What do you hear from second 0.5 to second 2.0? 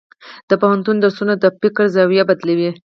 پوهنتون درسونه د فکر